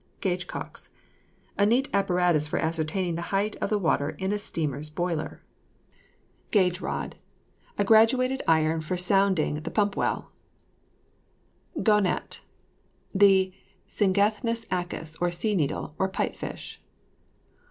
[0.21, 0.89] GAUGE COCKS.
[1.59, 5.43] A neat apparatus for ascertaining the height of the water in a steamer's boiler.
[6.49, 7.15] GAUGE ROD.
[7.77, 10.31] A graduated iron for sounding the pump well.
[11.83, 12.41] GAUGNET.
[13.13, 13.53] The
[13.87, 16.81] Sygnathus acus, sea needle, or pipe fish.